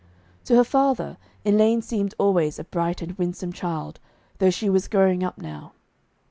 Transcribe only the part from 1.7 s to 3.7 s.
seemed always a bright and winsome